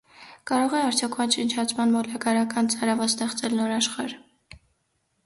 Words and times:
Կարո՞ղ 0.51 0.71
է 0.77 0.79
արդյոք 0.85 1.17
ոչնչացման 1.19 1.93
մոլագարական 1.97 2.71
ծարավը 2.75 3.07
ստեղծել 3.13 3.55
նոր 3.61 3.75
աշխարհ։ 3.77 4.17